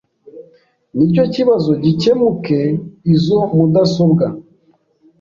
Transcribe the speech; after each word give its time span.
n’icyo 0.95 1.23
kibazo 1.33 1.71
gikemuke, 1.83 2.59
izo 3.13 3.39
mudasobwa 3.57 4.25